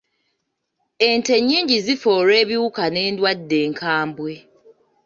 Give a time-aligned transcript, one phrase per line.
[1.07, 4.33] Ente nnyingi zifa olw'ebiwuka n'enddwadde enkambwe.